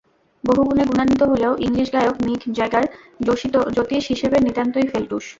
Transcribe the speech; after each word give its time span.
বহুগুণে 0.43 0.83
গুণান্বিত 0.89 1.21
হলেও 1.31 1.53
ইংলিশ 1.65 1.87
গায়ক 1.93 2.15
মিক 2.25 2.41
জ্যাগার 2.57 2.85
জ্যোতিষ 3.75 4.03
হিসেবে 4.11 4.37
নিতান্তই 4.39 4.87
ফেলটুস। 4.91 5.25